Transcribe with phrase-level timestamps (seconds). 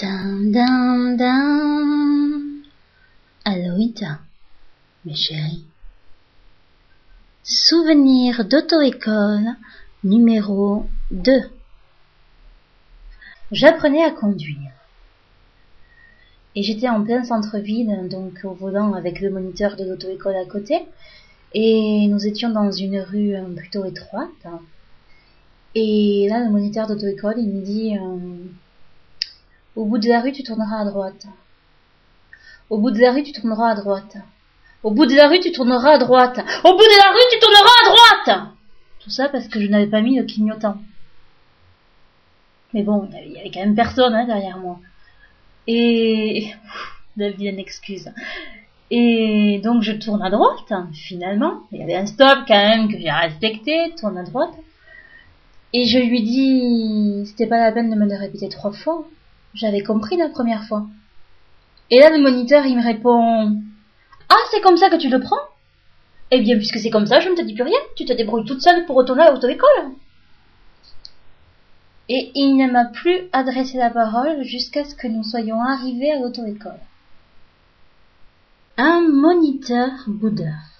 [0.00, 1.16] Dun, dun,
[5.04, 5.64] mes chéris.
[7.42, 9.56] Souvenir d'auto-école
[10.04, 11.32] numéro 2.
[13.50, 14.70] J'apprenais à conduire.
[16.54, 20.86] Et j'étais en plein centre-ville, donc au volant avec le moniteur de l'auto-école à côté.
[21.54, 24.46] Et nous étions dans une rue euh, plutôt étroite.
[25.74, 28.44] Et là, le moniteur d'auto-école, il me dit euh,
[29.78, 31.28] Au bout de la rue, tu tourneras à droite.
[32.68, 34.16] Au bout de la rue, tu tourneras à droite.
[34.82, 36.40] Au bout de la rue, tu tourneras à droite.
[36.64, 38.48] Au bout de la rue, tu tourneras à droite
[38.98, 40.78] Tout ça parce que je n'avais pas mis le clignotant.
[42.74, 44.80] Mais bon, il y avait quand même personne hein, derrière moi.
[45.68, 46.52] Et...
[47.16, 48.10] La vilaine excuse.
[48.90, 51.62] Et donc je tourne à droite, finalement.
[51.70, 54.54] Il y avait un stop quand même que j'ai respecté, tourne à droite.
[55.72, 59.06] Et je lui dis, c'était pas la peine de me le répéter trois fois.
[59.58, 60.86] J'avais compris la première fois.
[61.90, 63.56] Et là, le moniteur, il me répond,
[64.28, 65.40] ah, c'est comme ça que tu le prends?
[66.30, 67.78] Eh bien, puisque c'est comme ça, je ne te dis plus rien.
[67.96, 69.92] Tu te débrouilles toute seule pour retourner à l'auto-école.
[72.08, 76.20] Et il ne m'a plus adressé la parole jusqu'à ce que nous soyons arrivés à
[76.20, 76.80] l'auto-école.
[78.76, 80.77] Un moniteur boudeur.